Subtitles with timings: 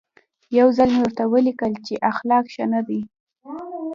[0.57, 3.01] یو ځل مې ورته ولیکل چې اخلاق ښه نه دي.